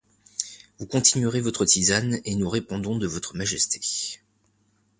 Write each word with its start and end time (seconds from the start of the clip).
Vous 0.79 0.87
continuerez 0.87 1.41
votre 1.41 1.63
tisane, 1.63 2.21
et 2.25 2.33
nous 2.33 2.49
répondons 2.49 2.97
de 2.97 3.05
votre 3.05 3.35
majesté. 3.35 4.17